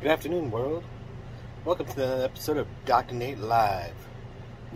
Good 0.00 0.10
afternoon, 0.10 0.50
world. 0.50 0.84
Welcome 1.64 1.86
to 1.86 1.96
the 1.96 2.24
episode 2.24 2.58
of 2.58 2.66
Dr. 2.84 3.14
Nate 3.14 3.38
Live, 3.38 3.94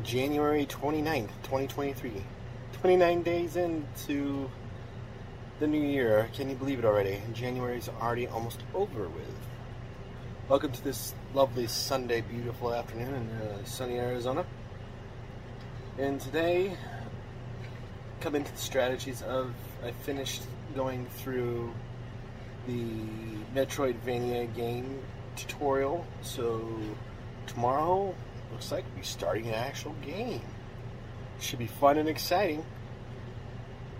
January 0.03 0.65
29th, 0.65 1.29
2023. 1.43 2.25
29 2.81 3.23
days 3.23 3.57
into 3.57 4.51
the 5.61 5.67
new 5.67 5.83
year. 5.83 6.31
Can 6.33 6.49
you 6.49 6.55
believe 6.55 6.79
it 6.79 6.87
already? 6.87 7.21
January's 7.35 7.91
already 8.01 8.27
almost 8.27 8.61
over 8.75 9.07
with. 9.09 9.37
Welcome 10.49 10.73
to 10.73 10.83
this 10.83 11.15
lovely 11.35 11.67
Sunday, 11.67 12.23
beautiful 12.23 12.73
afternoon 12.73 13.13
in 13.15 13.31
uh, 13.31 13.65
sunny 13.65 13.99
Arizona. 13.99 14.47
And 15.99 16.19
today, 16.19 16.75
come 18.21 18.35
into 18.35 18.51
the 18.53 18.59
strategies 18.59 19.21
of 19.21 19.53
I 19.85 19.91
finished 19.91 20.41
going 20.75 21.05
through 21.07 21.75
the 22.69 22.85
Metroidvania 23.55 24.55
game 24.55 25.01
tutorial. 25.35 26.07
So 26.23 26.79
tomorrow 27.47 28.15
looks 28.53 28.71
like 28.71 28.85
we're 28.95 29.03
starting 29.03 29.49
an 29.49 29.55
actual 29.55 29.95
game. 30.05 30.43
Should 31.41 31.59
be 31.59 31.67
fun 31.67 31.99
and 31.99 32.09
exciting. 32.09 32.65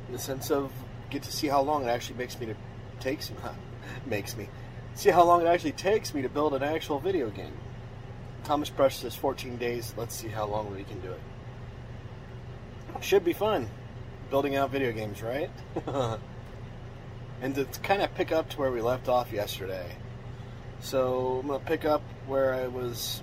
In 0.07 0.13
the 0.13 0.19
sense 0.19 0.51
of 0.51 0.71
get 1.11 1.23
to 1.23 1.33
see 1.33 1.49
how 1.49 1.63
long 1.63 1.85
it 1.85 1.89
actually 1.89 2.19
makes 2.19 2.39
me 2.39 2.47
to 2.47 2.55
takes 3.01 3.33
makes 4.07 4.37
me 4.37 4.49
see 4.95 5.11
how 5.11 5.25
long 5.25 5.41
it 5.41 5.47
actually 5.47 5.73
takes 5.73 6.13
me 6.13 6.23
to 6.23 6.29
build 6.29 6.55
an 6.55 6.63
actual 6.63 7.01
video 7.01 7.31
game. 7.31 7.57
Thomas 8.45 8.71
Brush 8.71 8.97
says 8.97 9.15
14 9.15 9.57
days. 9.57 9.95
Let's 9.97 10.15
see 10.15 10.29
how 10.29 10.47
long 10.47 10.75
we 10.75 10.85
can 10.85 11.01
do 11.01 11.13
it. 11.13 11.21
Should 13.01 13.25
be 13.25 13.33
fun 13.33 13.69
building 14.31 14.57
out 14.57 14.71
video 14.71 14.93
games, 14.93 15.23
right? 15.23 15.51
and 17.41 17.55
to 17.55 17.65
kind 17.83 18.03
of 18.03 18.15
pick 18.15 18.33
up 18.33 18.51
to 18.51 18.59
where 18.59 18.71
we 18.71 18.81
left 18.81 19.09
off 19.09 19.33
yesterday. 19.33 19.97
So 20.81 21.41
I'm 21.41 21.49
going 21.49 21.61
to 21.61 21.67
pick 21.67 21.85
up 21.85 22.03
where 22.27 22.55
I 22.55 22.69
was. 22.69 23.23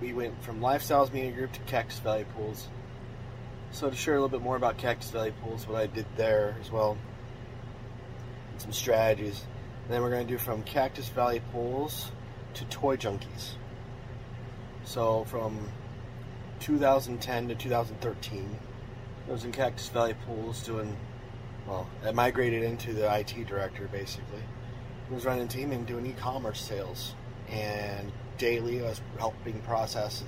We 0.00 0.12
went 0.12 0.42
from 0.42 0.60
Lifestyles 0.60 1.12
Media 1.12 1.32
Group 1.32 1.52
to 1.52 1.60
Cactus 1.60 1.98
Valley 2.00 2.26
Pools. 2.36 2.68
So 3.70 3.90
to 3.90 3.96
share 3.96 4.14
a 4.14 4.20
little 4.20 4.28
bit 4.28 4.42
more 4.42 4.56
about 4.56 4.76
Cactus 4.76 5.10
Valley 5.10 5.32
Pools, 5.42 5.66
what 5.66 5.80
I 5.80 5.86
did 5.86 6.06
there 6.16 6.56
as 6.60 6.70
well, 6.70 6.96
and 8.52 8.60
some 8.60 8.72
strategies. 8.72 9.44
And 9.84 9.92
then 9.92 10.02
we're 10.02 10.10
going 10.10 10.26
to 10.26 10.32
do 10.32 10.38
from 10.38 10.62
Cactus 10.62 11.08
Valley 11.08 11.42
Pools 11.52 12.10
to 12.54 12.64
Toy 12.66 12.96
Junkies. 12.96 13.54
So 14.84 15.24
from 15.24 15.58
2010 16.60 17.48
to 17.48 17.54
2013, 17.54 18.58
I 19.26 19.32
was 19.32 19.44
in 19.44 19.52
Cactus 19.52 19.88
Valley 19.88 20.14
Pools 20.26 20.62
doing, 20.62 20.96
well, 21.66 21.88
I 22.04 22.12
migrated 22.12 22.62
into 22.62 22.92
the 22.92 23.12
IT 23.18 23.46
director 23.46 23.88
basically. 23.90 24.42
I 25.10 25.14
was 25.14 25.24
running 25.24 25.44
a 25.44 25.48
team 25.48 25.72
and 25.72 25.86
doing 25.86 26.06
e-commerce 26.06 26.60
sales, 26.60 27.14
and 27.48 28.10
daily 28.38 28.80
I 28.80 28.88
was 28.88 29.00
helping 29.18 29.60
process 29.60 30.24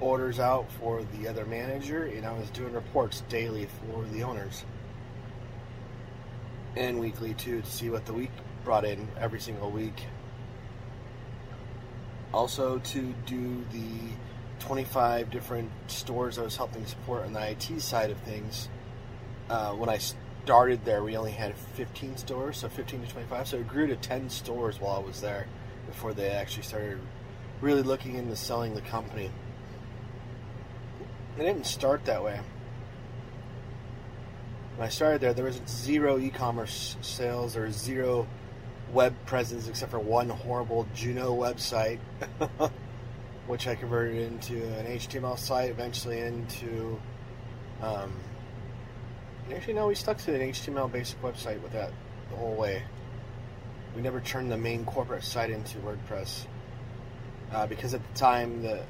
orders 0.00 0.40
out 0.40 0.70
for 0.72 1.02
the 1.02 1.28
other 1.28 1.46
manager, 1.46 2.04
and 2.04 2.26
I 2.26 2.32
was 2.32 2.50
doing 2.50 2.72
reports 2.72 3.22
daily 3.28 3.66
for 3.66 4.04
the 4.12 4.22
owners, 4.22 4.64
and 6.76 6.98
weekly 6.98 7.34
too 7.34 7.62
to 7.62 7.70
see 7.70 7.90
what 7.90 8.04
the 8.06 8.12
week 8.12 8.30
brought 8.64 8.84
in 8.84 9.08
every 9.18 9.40
single 9.40 9.70
week. 9.70 10.06
Also 12.32 12.78
to 12.78 13.14
do 13.26 13.64
the 13.72 14.64
25 14.64 15.30
different 15.30 15.70
stores 15.86 16.38
I 16.38 16.42
was 16.42 16.56
helping 16.56 16.84
support 16.86 17.24
on 17.24 17.32
the 17.32 17.50
IT 17.50 17.80
side 17.80 18.10
of 18.10 18.18
things. 18.18 18.68
Uh, 19.48 19.72
when 19.72 19.88
I 19.88 19.98
started 20.44 20.84
there, 20.84 21.02
we 21.02 21.16
only 21.16 21.32
had 21.32 21.54
15 21.74 22.18
stores, 22.18 22.58
so 22.58 22.68
15 22.68 23.00
to 23.00 23.08
25. 23.08 23.48
So 23.48 23.56
it 23.56 23.66
grew 23.66 23.86
to 23.86 23.96
10 23.96 24.28
stores 24.28 24.78
while 24.78 24.96
I 24.96 24.98
was 24.98 25.22
there 25.22 25.46
before 25.86 26.12
they 26.12 26.28
actually 26.28 26.64
started 26.64 26.98
really 27.62 27.80
looking 27.80 28.16
into 28.16 28.36
selling 28.36 28.74
the 28.74 28.82
company. 28.82 29.30
It 31.38 31.42
didn't 31.42 31.64
start 31.64 32.04
that 32.04 32.22
way. 32.22 32.40
When 34.76 34.86
I 34.86 34.90
started 34.90 35.22
there, 35.22 35.32
there 35.32 35.46
was 35.46 35.62
zero 35.66 36.18
e-commerce 36.18 36.98
sales 37.00 37.56
or 37.56 37.70
zero 37.70 38.26
web 38.92 39.14
presence 39.24 39.66
except 39.66 39.92
for 39.92 39.98
one 39.98 40.28
horrible 40.28 40.86
Juno 40.94 41.34
website, 41.34 42.00
which 43.46 43.66
I 43.66 43.76
converted 43.76 44.20
into 44.30 44.62
an 44.78 44.86
HTML 44.86 45.38
site, 45.38 45.70
eventually 45.70 46.20
into 46.20 47.00
um, 47.80 48.12
Actually, 49.52 49.74
no, 49.74 49.88
we 49.88 49.94
stuck 49.94 50.16
to 50.18 50.34
an 50.34 50.40
HTML 50.52 50.90
basic 50.90 51.20
website 51.20 51.60
with 51.60 51.72
that 51.72 51.92
the 52.30 52.36
whole 52.36 52.54
way. 52.54 52.82
We 53.94 54.00
never 54.00 54.20
turned 54.20 54.50
the 54.50 54.56
main 54.56 54.86
corporate 54.86 55.22
site 55.22 55.50
into 55.50 55.78
WordPress 55.78 56.46
uh, 57.52 57.66
because 57.66 57.92
at 57.92 58.00
the 58.02 58.18
time 58.18 58.62
the 58.62 58.82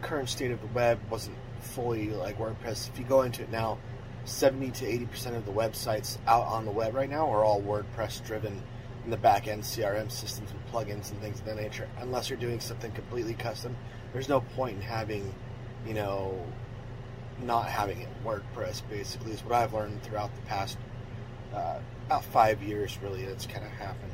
current 0.00 0.28
state 0.28 0.52
of 0.52 0.60
the 0.60 0.68
web 0.68 1.00
wasn't 1.10 1.36
fully 1.60 2.10
like 2.10 2.38
WordPress. 2.38 2.88
If 2.88 2.98
you 2.98 3.04
go 3.04 3.22
into 3.22 3.42
it 3.42 3.50
now, 3.50 3.78
70 4.26 4.70
to 4.70 4.86
80 4.86 5.06
percent 5.06 5.36
of 5.36 5.44
the 5.44 5.52
websites 5.52 6.18
out 6.26 6.44
on 6.44 6.64
the 6.64 6.70
web 6.70 6.94
right 6.94 7.10
now 7.10 7.28
are 7.30 7.44
all 7.44 7.60
WordPress 7.60 8.24
driven 8.24 8.62
in 9.04 9.10
the 9.10 9.16
back 9.16 9.48
end 9.48 9.62
CRM 9.62 10.10
systems 10.10 10.50
and 10.52 10.72
plugins 10.72 11.10
and 11.10 11.20
things 11.20 11.40
of 11.40 11.46
that 11.46 11.56
nature. 11.56 11.88
Unless 11.98 12.30
you're 12.30 12.38
doing 12.38 12.60
something 12.60 12.92
completely 12.92 13.34
custom, 13.34 13.76
there's 14.12 14.28
no 14.28 14.40
point 14.40 14.76
in 14.76 14.82
having, 14.82 15.34
you 15.84 15.94
know, 15.94 16.46
not 17.42 17.66
having 17.66 18.00
it 18.00 18.08
WordPress 18.24 18.82
basically 18.88 19.32
is 19.32 19.44
what 19.44 19.54
I've 19.54 19.74
learned 19.74 20.02
throughout 20.02 20.34
the 20.34 20.42
past 20.42 20.78
uh, 21.54 21.78
about 22.06 22.24
five 22.24 22.62
years 22.62 22.98
really 23.02 23.24
that's 23.24 23.46
kind 23.46 23.64
of 23.64 23.72
happened. 23.72 24.12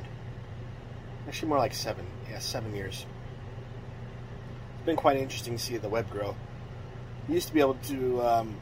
Actually, 1.26 1.48
more 1.48 1.58
like 1.58 1.74
seven. 1.74 2.06
Yeah, 2.30 2.38
seven 2.38 2.74
years. 2.74 3.06
It's 4.76 4.86
been 4.86 4.96
quite 4.96 5.16
interesting 5.16 5.56
to 5.56 5.62
see 5.62 5.76
the 5.76 5.88
web 5.88 6.10
grow. 6.10 6.34
We 7.28 7.34
used 7.34 7.48
to 7.48 7.54
be 7.54 7.60
able 7.60 7.74
to. 7.74 8.22
Um, 8.22 8.56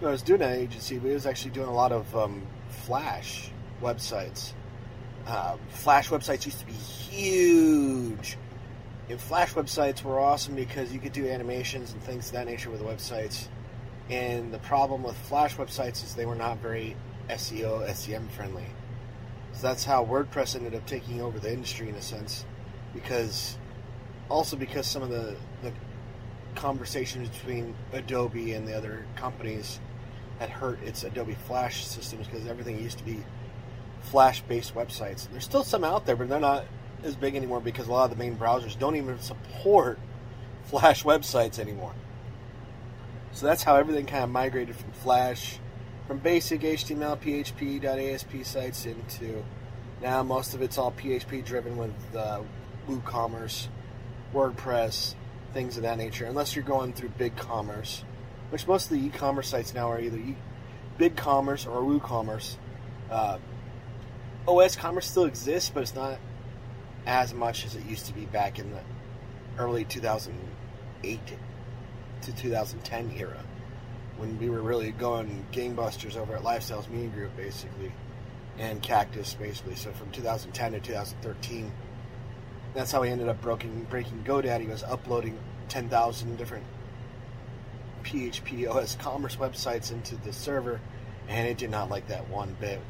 I 0.00 0.06
was 0.06 0.22
doing 0.22 0.42
an 0.42 0.52
agency, 0.52 0.98
but 0.98 1.10
it 1.10 1.14
was 1.14 1.26
actually 1.26 1.50
doing 1.50 1.68
a 1.68 1.74
lot 1.74 1.92
of 1.92 2.14
um, 2.16 2.46
Flash 2.70 3.50
websites. 3.82 4.52
Uh, 5.26 5.56
Flash 5.70 6.08
websites 6.08 6.46
used 6.46 6.60
to 6.60 6.66
be 6.66 6.72
huge. 6.72 8.38
And 9.10 9.20
Flash 9.20 9.54
websites 9.54 10.02
were 10.02 10.20
awesome 10.20 10.54
because 10.54 10.92
you 10.92 11.00
could 11.00 11.12
do 11.12 11.28
animations 11.28 11.92
and 11.92 12.02
things 12.02 12.26
of 12.26 12.32
that 12.32 12.46
nature 12.46 12.70
with 12.70 12.80
the 12.80 12.86
websites 12.86 13.48
and 14.10 14.52
the 14.52 14.58
problem 14.58 15.02
with 15.02 15.16
Flash 15.16 15.56
websites 15.56 16.04
is 16.04 16.14
they 16.14 16.26
were 16.26 16.34
not 16.34 16.58
very 16.58 16.96
SEO, 17.28 17.86
SEM 17.94 18.28
friendly. 18.28 18.66
So 19.52 19.66
that's 19.66 19.84
how 19.84 20.04
WordPress 20.04 20.56
ended 20.56 20.74
up 20.74 20.86
taking 20.86 21.20
over 21.20 21.38
the 21.38 21.52
industry 21.52 21.88
in 21.88 21.94
a 21.94 22.02
sense, 22.02 22.44
because 22.94 23.58
also 24.28 24.56
because 24.56 24.86
some 24.86 25.02
of 25.02 25.10
the, 25.10 25.36
the 25.62 25.72
conversations 26.54 27.28
between 27.28 27.74
Adobe 27.92 28.52
and 28.52 28.66
the 28.66 28.76
other 28.76 29.04
companies 29.16 29.80
had 30.38 30.50
hurt 30.50 30.82
its 30.82 31.04
Adobe 31.04 31.36
Flash 31.46 31.84
systems 31.84 32.26
because 32.26 32.46
everything 32.46 32.82
used 32.82 32.98
to 32.98 33.04
be 33.04 33.22
Flash 34.02 34.42
based 34.42 34.74
websites. 34.74 35.28
There's 35.30 35.44
still 35.44 35.64
some 35.64 35.84
out 35.84 36.06
there, 36.06 36.16
but 36.16 36.28
they're 36.28 36.40
not 36.40 36.64
as 37.02 37.16
big 37.16 37.36
anymore 37.36 37.60
because 37.60 37.88
a 37.88 37.92
lot 37.92 38.04
of 38.04 38.10
the 38.10 38.16
main 38.16 38.36
browsers 38.36 38.78
don't 38.78 38.96
even 38.96 39.18
support 39.18 39.98
Flash 40.64 41.04
websites 41.04 41.58
anymore. 41.58 41.94
So 43.38 43.46
that's 43.46 43.62
how 43.62 43.76
everything 43.76 44.06
kind 44.06 44.24
of 44.24 44.30
migrated 44.30 44.74
from 44.74 44.90
Flash, 44.90 45.60
from 46.08 46.18
basic 46.18 46.62
HTML, 46.62 47.16
PHP, 47.20 47.84
.asp 47.84 48.44
sites 48.44 48.84
into 48.84 49.44
now 50.02 50.24
most 50.24 50.54
of 50.54 50.62
it's 50.62 50.76
all 50.76 50.90
PHP 50.90 51.44
driven 51.44 51.76
with 51.76 51.94
uh, 52.16 52.40
WooCommerce, 52.88 53.68
WordPress, 54.34 55.14
things 55.54 55.76
of 55.76 55.84
that 55.84 55.98
nature. 55.98 56.24
Unless 56.24 56.56
you're 56.56 56.64
going 56.64 56.92
through 56.92 57.10
BigCommerce, 57.10 58.02
which 58.50 58.66
most 58.66 58.90
of 58.90 58.98
the 58.98 59.06
e-commerce 59.06 59.46
sites 59.46 59.72
now 59.72 59.88
are 59.88 60.00
either 60.00 60.18
e- 60.18 60.36
BigCommerce 60.98 61.64
or 61.64 61.80
WooCommerce. 61.82 62.56
Uh, 63.08 63.38
OS 64.48 64.74
Commerce 64.74 65.08
still 65.08 65.26
exists, 65.26 65.70
but 65.72 65.84
it's 65.84 65.94
not 65.94 66.18
as 67.06 67.32
much 67.32 67.64
as 67.64 67.76
it 67.76 67.86
used 67.86 68.06
to 68.06 68.12
be 68.12 68.24
back 68.24 68.58
in 68.58 68.72
the 68.72 68.80
early 69.58 69.84
2008 69.84 71.20
to 72.22 72.32
2010 72.34 73.12
era 73.16 73.42
when 74.16 74.38
we 74.38 74.50
were 74.50 74.60
really 74.60 74.90
going 74.92 75.46
gangbusters 75.52 76.16
over 76.16 76.34
at 76.34 76.42
Lifestyles 76.42 76.88
Media 76.88 77.08
Group, 77.08 77.36
basically, 77.36 77.92
and 78.58 78.82
Cactus, 78.82 79.34
basically. 79.34 79.76
So 79.76 79.92
from 79.92 80.10
2010 80.10 80.72
to 80.72 80.80
2013, 80.80 81.72
that's 82.74 82.92
how 82.92 83.00
we 83.00 83.08
ended 83.08 83.28
up 83.28 83.40
breaking 83.40 83.86
breaking 83.88 84.24
GoDaddy 84.24 84.68
was 84.68 84.82
uploading 84.82 85.38
10,000 85.68 86.36
different 86.36 86.64
PHP 88.02 88.68
OS 88.68 88.96
commerce 88.96 89.36
websites 89.36 89.92
into 89.92 90.16
the 90.16 90.32
server, 90.32 90.80
and 91.28 91.46
it 91.48 91.58
did 91.58 91.70
not 91.70 91.88
like 91.88 92.08
that 92.08 92.28
one 92.28 92.56
bit. 92.60 92.80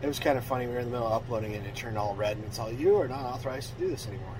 It 0.00 0.06
was 0.06 0.18
kind 0.18 0.36
of 0.36 0.44
funny. 0.44 0.66
We 0.66 0.72
were 0.72 0.80
in 0.80 0.86
the 0.86 0.92
middle 0.92 1.06
of 1.06 1.22
uploading 1.22 1.52
it, 1.52 1.58
and 1.58 1.66
it 1.66 1.74
turned 1.74 1.98
all 1.98 2.14
red, 2.14 2.36
and 2.36 2.46
it's 2.46 2.58
all 2.58 2.72
you 2.72 2.96
are 3.00 3.08
not 3.08 3.24
authorized 3.24 3.74
to 3.74 3.80
do 3.80 3.88
this 3.88 4.06
anymore. 4.06 4.36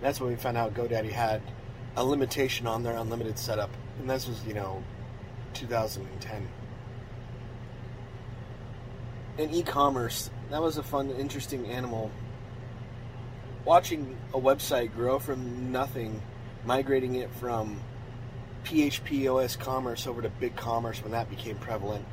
That's 0.00 0.20
when 0.20 0.30
we 0.30 0.36
found 0.36 0.56
out 0.56 0.74
GoDaddy 0.74 1.10
had 1.10 1.42
a 1.96 2.04
limitation 2.04 2.66
on 2.66 2.82
their 2.82 2.96
unlimited 2.96 3.38
setup, 3.38 3.70
and 3.98 4.10
this 4.10 4.26
was 4.26 4.44
you 4.46 4.54
know 4.54 4.82
2010. 5.54 6.48
In 9.36 9.50
e-commerce, 9.50 10.30
that 10.50 10.62
was 10.62 10.78
a 10.78 10.82
fun, 10.82 11.10
interesting 11.10 11.66
animal. 11.66 12.10
Watching 13.64 14.16
a 14.32 14.38
website 14.38 14.94
grow 14.94 15.18
from 15.18 15.72
nothing, 15.72 16.20
migrating 16.64 17.16
it 17.16 17.30
from 17.34 17.80
PHP 18.64 19.26
OS 19.32 19.56
Commerce 19.56 20.06
over 20.06 20.22
to 20.22 20.30
BigCommerce 20.30 21.02
when 21.02 21.12
that 21.12 21.28
became 21.28 21.56
prevalent. 21.56 22.04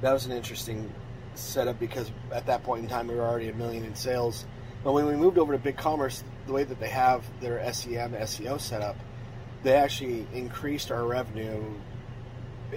That 0.00 0.12
was 0.12 0.26
an 0.26 0.32
interesting 0.32 0.92
setup 1.34 1.78
because 1.78 2.10
at 2.32 2.46
that 2.46 2.62
point 2.64 2.82
in 2.82 2.88
time 2.88 3.08
we 3.08 3.14
were 3.14 3.22
already 3.22 3.48
a 3.48 3.54
million 3.54 3.84
in 3.84 3.94
sales. 3.94 4.44
But 4.82 4.92
when 4.92 5.06
we 5.06 5.14
moved 5.16 5.38
over 5.38 5.56
to 5.56 5.72
BigCommerce, 5.72 6.22
the 6.46 6.52
way 6.52 6.64
that 6.64 6.80
they 6.80 6.88
have 6.88 7.24
their 7.40 7.60
SEM 7.72 8.12
SEO 8.12 8.60
set 8.60 8.82
up, 8.82 8.96
they 9.62 9.74
actually 9.74 10.26
increased 10.32 10.90
our 10.90 11.04
revenue 11.04 11.62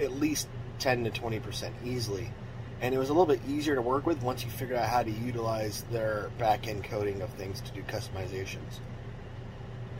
at 0.00 0.12
least 0.12 0.48
10 0.78 1.04
to 1.04 1.10
20 1.10 1.40
percent 1.40 1.74
easily 1.84 2.32
and 2.80 2.94
it 2.94 2.98
was 2.98 3.10
a 3.10 3.12
little 3.12 3.26
bit 3.26 3.40
easier 3.46 3.74
to 3.74 3.82
work 3.82 4.06
with 4.06 4.22
once 4.22 4.42
you 4.42 4.50
figured 4.50 4.78
out 4.78 4.88
how 4.88 5.02
to 5.02 5.10
utilize 5.10 5.84
their 5.90 6.30
back 6.38 6.66
end 6.66 6.84
coding 6.84 7.20
of 7.20 7.28
things 7.30 7.60
to 7.60 7.72
do 7.72 7.82
customizations. 7.82 8.80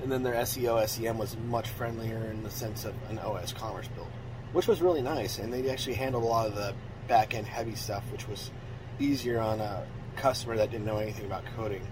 And 0.02 0.10
then 0.10 0.22
their 0.22 0.34
SEO, 0.34 0.88
SEM 0.88 1.18
was 1.18 1.36
much 1.36 1.68
friendlier 1.68 2.24
in 2.30 2.42
the 2.42 2.50
sense 2.50 2.86
of 2.86 2.94
an 3.10 3.18
OS 3.18 3.52
commerce 3.52 3.86
build, 3.88 4.08
which 4.52 4.66
was 4.66 4.80
really 4.80 5.02
nice. 5.02 5.38
And 5.38 5.52
they 5.52 5.68
actually 5.68 5.96
handled 5.96 6.24
a 6.24 6.26
lot 6.26 6.46
of 6.46 6.54
the 6.54 6.74
back 7.06 7.34
end 7.34 7.46
heavy 7.46 7.74
stuff, 7.74 8.02
which 8.10 8.26
was 8.26 8.50
easier 8.98 9.40
on 9.40 9.60
a 9.60 9.86
customer 10.16 10.56
that 10.56 10.70
didn't 10.70 10.86
know 10.86 10.98
anything 10.98 11.26
about 11.26 11.44
coding. 11.56 11.86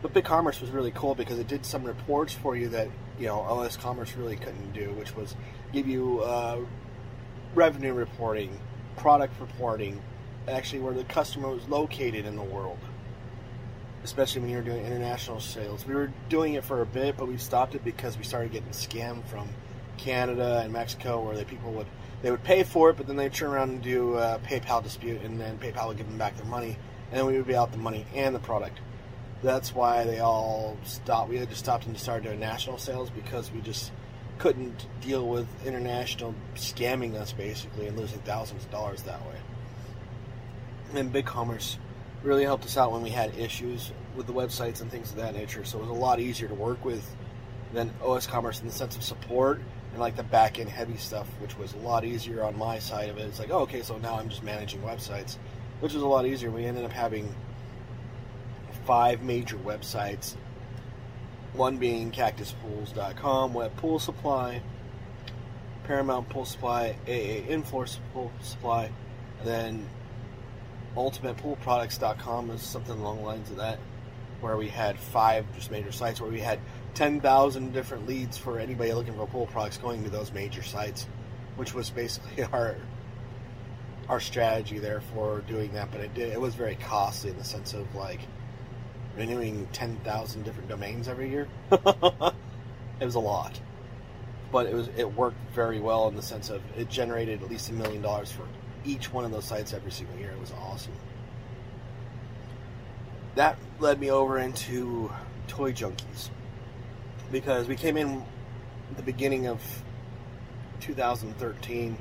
But 0.00 0.14
BigCommerce 0.14 0.60
was 0.60 0.70
really 0.70 0.90
cool 0.90 1.14
because 1.14 1.38
it 1.38 1.46
did 1.46 1.64
some 1.64 1.84
reports 1.84 2.32
for 2.32 2.56
you 2.56 2.68
that 2.70 2.88
you 3.18 3.26
know 3.26 3.40
OS 3.40 3.76
Commerce 3.76 4.14
really 4.16 4.36
couldn't 4.36 4.72
do, 4.72 4.90
which 4.92 5.14
was 5.16 5.34
give 5.72 5.86
you 5.86 6.20
uh, 6.20 6.60
revenue 7.54 7.92
reporting, 7.92 8.58
product 8.96 9.40
reporting, 9.40 10.00
actually 10.48 10.80
where 10.80 10.94
the 10.94 11.04
customer 11.04 11.48
was 11.48 11.66
located 11.68 12.26
in 12.26 12.36
the 12.36 12.42
world. 12.42 12.78
Especially 14.04 14.40
when 14.40 14.50
you're 14.50 14.62
doing 14.62 14.84
international 14.84 15.38
sales. 15.38 15.86
We 15.86 15.94
were 15.94 16.12
doing 16.28 16.54
it 16.54 16.64
for 16.64 16.82
a 16.82 16.86
bit, 16.86 17.16
but 17.16 17.28
we 17.28 17.36
stopped 17.36 17.76
it 17.76 17.84
because 17.84 18.18
we 18.18 18.24
started 18.24 18.50
getting 18.50 18.70
scammed 18.70 19.24
from 19.26 19.48
Canada 19.96 20.60
and 20.64 20.72
Mexico, 20.72 21.24
where 21.24 21.36
the 21.36 21.44
people 21.44 21.72
would 21.72 21.86
they 22.22 22.30
would 22.30 22.44
pay 22.44 22.62
for 22.62 22.90
it, 22.90 22.96
but 22.96 23.06
then 23.06 23.16
they'd 23.16 23.32
turn 23.32 23.50
around 23.50 23.70
and 23.70 23.82
do 23.82 24.16
a 24.16 24.40
PayPal 24.44 24.82
dispute, 24.82 25.22
and 25.22 25.40
then 25.40 25.58
PayPal 25.58 25.88
would 25.88 25.96
give 25.96 26.06
them 26.06 26.18
back 26.18 26.36
their 26.36 26.46
money, 26.46 26.76
and 27.10 27.18
then 27.18 27.26
we 27.26 27.36
would 27.36 27.46
be 27.46 27.56
out 27.56 27.72
the 27.72 27.78
money 27.78 28.06
and 28.14 28.34
the 28.34 28.38
product. 28.38 28.78
That's 29.42 29.74
why 29.74 30.04
they 30.04 30.20
all 30.20 30.76
stopped. 30.84 31.28
We 31.28 31.38
had 31.38 31.48
just 31.48 31.60
stopped 31.60 31.86
and 31.86 31.98
started 31.98 32.24
doing 32.24 32.40
national 32.40 32.78
sales 32.78 33.10
because 33.10 33.50
we 33.50 33.60
just 33.60 33.90
couldn't 34.38 34.86
deal 35.00 35.28
with 35.28 35.46
international 35.66 36.34
scamming 36.54 37.14
us 37.14 37.32
basically 37.32 37.86
and 37.86 37.96
losing 37.96 38.20
thousands 38.20 38.64
of 38.64 38.70
dollars 38.70 39.02
that 39.02 39.20
way. 39.26 39.36
And 40.94 41.12
BigCommerce 41.12 41.76
really 42.22 42.44
helped 42.44 42.64
us 42.64 42.76
out 42.76 42.92
when 42.92 43.02
we 43.02 43.10
had 43.10 43.36
issues 43.36 43.90
with 44.16 44.26
the 44.26 44.32
websites 44.32 44.80
and 44.80 44.90
things 44.90 45.10
of 45.10 45.16
that 45.16 45.34
nature. 45.34 45.64
So 45.64 45.78
it 45.78 45.82
was 45.82 45.90
a 45.90 45.94
lot 46.00 46.20
easier 46.20 46.48
to 46.48 46.54
work 46.54 46.84
with 46.84 47.04
than 47.72 47.92
OS 48.04 48.26
Commerce 48.26 48.60
in 48.60 48.66
the 48.66 48.72
sense 48.72 48.96
of 48.96 49.02
support 49.02 49.60
and 49.92 50.00
like 50.00 50.16
the 50.16 50.22
back 50.22 50.58
end 50.58 50.68
heavy 50.68 50.96
stuff, 50.96 51.26
which 51.40 51.56
was 51.58 51.72
a 51.74 51.78
lot 51.78 52.04
easier 52.04 52.44
on 52.44 52.56
my 52.56 52.78
side 52.78 53.08
of 53.08 53.18
it. 53.18 53.22
It's 53.22 53.38
like, 53.38 53.50
oh, 53.50 53.60
okay, 53.60 53.82
so 53.82 53.98
now 53.98 54.18
I'm 54.18 54.28
just 54.28 54.42
managing 54.42 54.80
websites, 54.82 55.36
which 55.80 55.94
was 55.94 56.02
a 56.02 56.06
lot 56.06 56.26
easier. 56.26 56.50
We 56.50 56.64
ended 56.64 56.84
up 56.84 56.92
having 56.92 57.34
five 58.84 59.22
major 59.22 59.56
websites 59.56 60.36
one 61.52 61.76
being 61.76 62.10
cactuspools.com, 62.10 63.52
Web 63.52 63.76
Pool 63.76 63.98
Supply, 63.98 64.62
Paramount 65.84 66.28
Pool 66.28 66.44
Supply, 66.44 66.96
AA 67.06 67.46
Inforce 67.48 67.98
Pool 68.12 68.32
Supply, 68.42 68.90
and 69.40 69.48
then 69.48 69.88
UltimatePoolProducts.com 70.96 72.50
is 72.50 72.62
something 72.62 72.98
along 72.98 73.18
the 73.18 73.22
lines 73.24 73.50
of 73.50 73.56
that, 73.56 73.78
where 74.40 74.56
we 74.56 74.68
had 74.68 74.98
five 74.98 75.44
just 75.54 75.70
major 75.70 75.92
sites 75.92 76.20
where 76.20 76.30
we 76.30 76.40
had 76.40 76.58
10,000 76.94 77.72
different 77.72 78.06
leads 78.06 78.36
for 78.36 78.58
anybody 78.58 78.92
looking 78.92 79.14
for 79.14 79.26
pool 79.26 79.46
products 79.46 79.78
going 79.78 80.04
to 80.04 80.10
those 80.10 80.32
major 80.32 80.62
sites, 80.62 81.06
which 81.56 81.74
was 81.74 81.90
basically 81.90 82.44
our 82.52 82.76
our 84.08 84.18
strategy 84.18 84.78
there 84.78 85.00
for 85.00 85.42
doing 85.42 85.72
that. 85.72 85.90
But 85.92 86.00
it 86.00 86.14
did 86.14 86.32
it 86.32 86.40
was 86.40 86.54
very 86.54 86.74
costly 86.74 87.30
in 87.30 87.38
the 87.38 87.44
sense 87.44 87.72
of 87.72 87.94
like 87.94 88.20
renewing 89.16 89.68
10,000 89.72 90.42
different 90.42 90.68
domains 90.68 91.08
every 91.08 91.30
year. 91.30 91.48
it 91.70 93.04
was 93.04 93.14
a 93.14 93.20
lot. 93.20 93.60
But 94.50 94.66
it 94.66 94.74
was 94.74 94.88
it 94.96 95.14
worked 95.14 95.38
very 95.54 95.80
well 95.80 96.08
in 96.08 96.16
the 96.16 96.22
sense 96.22 96.50
of 96.50 96.60
it 96.76 96.90
generated 96.90 97.42
at 97.42 97.50
least 97.50 97.70
a 97.70 97.72
million 97.72 98.02
dollars 98.02 98.30
for 98.30 98.46
each 98.84 99.12
one 99.12 99.24
of 99.24 99.30
those 99.30 99.44
sites 99.44 99.72
every 99.72 99.90
single 99.90 100.16
year. 100.18 100.30
It 100.30 100.40
was 100.40 100.52
awesome. 100.52 100.92
That 103.34 103.56
led 103.80 103.98
me 103.98 104.10
over 104.10 104.38
into 104.38 105.10
Toy 105.48 105.72
Junkies 105.72 106.28
because 107.30 107.66
we 107.66 107.76
came 107.76 107.96
in 107.96 108.22
the 108.96 109.02
beginning 109.02 109.46
of 109.46 109.60
2013 110.80 111.96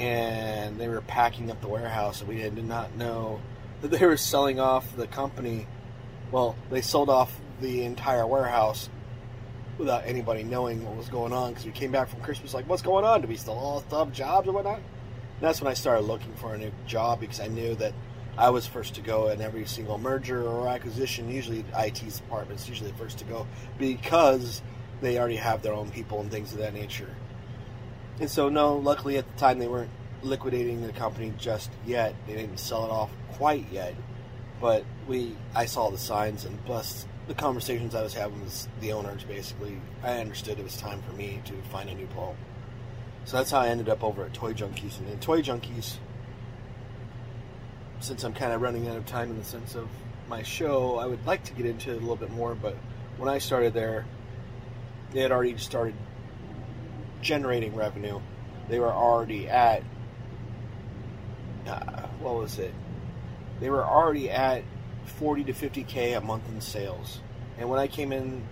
and 0.00 0.80
they 0.80 0.88
were 0.88 1.02
packing 1.02 1.50
up 1.50 1.60
the 1.60 1.68
warehouse 1.68 2.20
and 2.20 2.28
we 2.28 2.36
did 2.36 2.64
not 2.64 2.96
know 2.96 3.40
that 3.80 3.92
they 3.92 4.04
were 4.04 4.16
selling 4.16 4.58
off 4.58 4.96
the 4.96 5.06
company 5.06 5.66
well, 6.30 6.56
they 6.70 6.80
sold 6.80 7.08
off 7.08 7.40
the 7.60 7.82
entire 7.82 8.26
warehouse 8.26 8.88
without 9.78 10.04
anybody 10.06 10.42
knowing 10.42 10.84
what 10.84 10.96
was 10.96 11.08
going 11.08 11.32
on 11.32 11.50
because 11.50 11.64
we 11.64 11.72
came 11.72 11.90
back 11.90 12.08
from 12.08 12.20
Christmas 12.20 12.54
like, 12.54 12.68
what's 12.68 12.82
going 12.82 13.04
on? 13.04 13.22
Do 13.22 13.28
we 13.28 13.36
still 13.36 13.54
all 13.54 13.84
have 13.90 14.12
jobs 14.12 14.46
or 14.46 14.52
whatnot? 14.52 14.76
And 14.76 14.84
that's 15.40 15.60
when 15.60 15.70
I 15.70 15.74
started 15.74 16.02
looking 16.02 16.34
for 16.34 16.54
a 16.54 16.58
new 16.58 16.70
job 16.86 17.20
because 17.20 17.40
I 17.40 17.48
knew 17.48 17.74
that 17.76 17.94
I 18.36 18.50
was 18.50 18.66
first 18.66 18.94
to 18.94 19.00
go 19.00 19.28
in 19.28 19.40
every 19.40 19.66
single 19.66 19.98
merger 19.98 20.42
or 20.42 20.68
acquisition. 20.68 21.30
Usually, 21.30 21.64
IT's 21.76 22.20
department's 22.20 22.68
usually 22.68 22.90
the 22.90 22.96
first 22.96 23.18
to 23.18 23.24
go 23.24 23.46
because 23.78 24.62
they 25.00 25.18
already 25.18 25.36
have 25.36 25.62
their 25.62 25.72
own 25.72 25.90
people 25.90 26.20
and 26.20 26.30
things 26.30 26.52
of 26.52 26.58
that 26.58 26.74
nature. 26.74 27.14
And 28.20 28.30
so, 28.30 28.48
no, 28.48 28.76
luckily 28.76 29.16
at 29.16 29.30
the 29.30 29.38
time 29.38 29.58
they 29.58 29.68
weren't 29.68 29.90
liquidating 30.22 30.86
the 30.86 30.92
company 30.92 31.32
just 31.38 31.70
yet. 31.86 32.14
They 32.26 32.34
didn't 32.34 32.58
sell 32.58 32.84
it 32.84 32.90
off 32.90 33.10
quite 33.32 33.66
yet. 33.72 33.94
But 34.60 34.84
we, 35.08 35.36
I 35.54 35.64
saw 35.64 35.90
the 35.90 35.98
signs, 35.98 36.44
and 36.44 36.62
plus 36.66 37.06
the 37.26 37.34
conversations 37.34 37.94
I 37.94 38.02
was 38.02 38.14
having 38.14 38.40
with 38.42 38.68
the 38.80 38.92
owners. 38.92 39.24
Basically, 39.24 39.80
I 40.02 40.18
understood 40.18 40.58
it 40.58 40.64
was 40.64 40.76
time 40.76 41.02
for 41.02 41.12
me 41.12 41.40
to 41.46 41.54
find 41.70 41.88
a 41.88 41.94
new 41.94 42.06
home. 42.08 42.36
So 43.24 43.36
that's 43.36 43.50
how 43.50 43.60
I 43.60 43.68
ended 43.68 43.88
up 43.88 44.02
over 44.02 44.24
at 44.24 44.34
Toy 44.34 44.52
Junkies. 44.52 44.98
And 44.98 45.08
in 45.08 45.18
Toy 45.20 45.42
Junkies, 45.42 45.96
since 48.00 48.24
I'm 48.24 48.32
kind 48.32 48.52
of 48.52 48.60
running 48.60 48.88
out 48.88 48.96
of 48.96 49.06
time 49.06 49.30
in 49.30 49.38
the 49.38 49.44
sense 49.44 49.74
of 49.74 49.88
my 50.28 50.42
show, 50.42 50.98
I 50.98 51.06
would 51.06 51.24
like 51.26 51.44
to 51.44 51.52
get 51.52 51.66
into 51.66 51.90
it 51.90 51.96
a 51.96 52.00
little 52.00 52.16
bit 52.16 52.30
more. 52.30 52.54
But 52.54 52.76
when 53.16 53.28
I 53.28 53.38
started 53.38 53.74
there, 53.74 54.06
they 55.12 55.20
had 55.20 55.32
already 55.32 55.56
started 55.58 55.94
generating 57.22 57.74
revenue. 57.74 58.20
They 58.68 58.78
were 58.78 58.92
already 58.92 59.48
at 59.48 59.82
uh, 61.66 62.06
what 62.20 62.34
was 62.34 62.58
it? 62.58 62.74
They 63.60 63.70
were 63.70 63.84
already 63.84 64.30
at 64.30 64.62
40 65.04 65.44
to 65.44 65.52
50k 65.52 66.16
a 66.16 66.20
month 66.20 66.48
in 66.48 66.60
sales. 66.60 67.20
And 67.58 67.68
when 67.68 67.78
I 67.78 67.86
came 67.86 68.12
in 68.12 68.42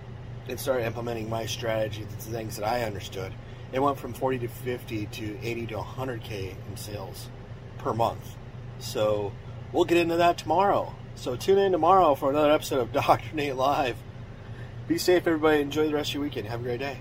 and 0.49 0.61
started 0.61 0.85
implementing 0.85 1.29
my 1.29 1.47
strategy, 1.47 2.05
the 2.05 2.17
things 2.17 2.57
that 2.57 2.67
I 2.67 2.85
understood, 2.85 3.33
it 3.73 3.81
went 3.81 3.99
from 3.99 4.13
40 4.13 4.41
to 4.41 4.49
50 4.49 5.07
to 5.07 5.39
80 5.43 5.67
to 5.69 5.75
100k 5.77 6.55
in 6.69 6.77
sales 6.77 7.29
per 7.79 7.93
month. 7.93 8.37
So 8.79 9.33
we'll 9.73 9.85
get 9.85 9.99
into 9.99 10.17
that 10.17 10.39
tomorrow. 10.39 10.95
So 11.15 11.37
tune 11.37 11.59
in 11.59 11.73
tomorrow 11.73 12.15
for 12.15 12.31
another 12.31 12.53
episode 12.53 12.81
of 12.81 12.93
Dr. 12.93 13.35
Nate 13.35 13.57
Live. 13.57 13.97
Be 14.87 14.99
safe, 14.99 15.27
everybody. 15.27 15.61
Enjoy 15.61 15.87
the 15.87 15.95
rest 15.95 16.11
of 16.11 16.15
your 16.15 16.23
weekend. 16.23 16.49
Have 16.49 16.61
a 16.61 16.63
great 16.63 16.81
day. 16.81 17.01